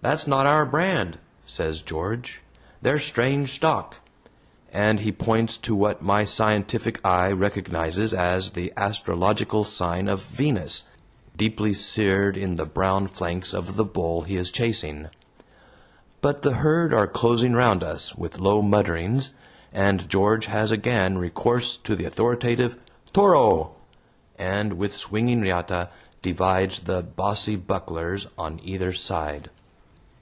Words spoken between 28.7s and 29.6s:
side.